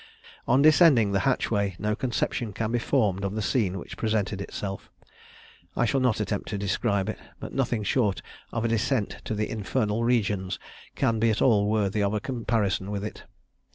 [0.47, 4.89] On descending the hatchway, no conception can be formed of the scene which presented itself.
[5.77, 9.47] I shall not attempt to describe it; but nothing short of a descent to the
[9.47, 10.57] infernal regions
[10.95, 13.25] can be at all worthy of a comparison with it.